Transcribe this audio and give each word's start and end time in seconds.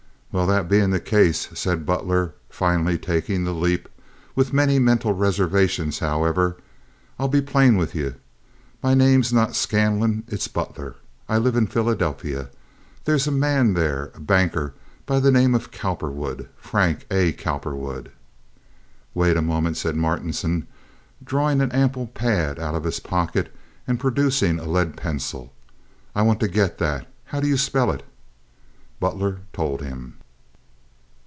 "Well, 0.33 0.47
that 0.47 0.69
bein' 0.69 0.91
the 0.91 1.01
case," 1.01 1.49
said 1.55 1.85
Butler, 1.85 2.33
finally 2.49 2.97
taking 2.97 3.43
the 3.43 3.51
leap, 3.53 3.89
with 4.33 4.53
many 4.53 4.79
mental 4.79 5.11
reservations, 5.11 5.99
however, 5.99 6.55
"I'll 7.19 7.27
be 7.27 7.41
plain 7.41 7.75
with 7.75 7.93
you. 7.93 8.15
My 8.81 8.93
name's 8.93 9.33
not 9.33 9.57
Scanlon. 9.57 10.23
It's 10.29 10.47
Butler. 10.47 10.95
I 11.27 11.37
live 11.37 11.57
in 11.57 11.67
Philadelphy. 11.67 12.45
There's 13.03 13.27
a 13.27 13.31
man 13.31 13.73
there, 13.73 14.09
a 14.15 14.21
banker 14.21 14.73
by 15.05 15.19
the 15.19 15.31
name 15.31 15.53
of 15.53 15.69
Cowperwood—Frank 15.69 17.07
A. 17.11 17.33
Cowperwood—" 17.33 18.13
"Wait 19.13 19.35
a 19.35 19.41
moment," 19.41 19.75
said 19.75 19.97
Martinson, 19.97 20.65
drawing 21.21 21.59
an 21.59 21.73
ample 21.73 22.07
pad 22.07 22.57
out 22.57 22.73
of 22.73 22.85
his 22.85 23.01
pocket 23.01 23.53
and 23.85 23.99
producing 23.99 24.59
a 24.61 24.65
lead 24.65 24.95
pencil; 24.95 25.51
"I 26.15 26.21
want 26.21 26.39
to 26.39 26.47
get 26.47 26.77
that. 26.77 27.05
How 27.25 27.41
do 27.41 27.49
you 27.49 27.57
spell 27.57 27.91
it?" 27.91 28.03
Butler 29.01 29.41
told 29.51 29.81
him. 29.81 30.15